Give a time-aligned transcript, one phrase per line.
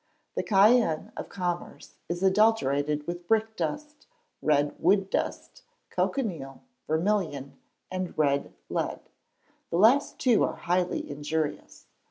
[0.33, 4.07] The cayenne of commerce is adulterated with brickdust,
[4.41, 7.57] red wood dust, cochineal, vermilion,
[7.91, 9.01] and red lead.
[9.69, 11.85] The last two are highly injurious.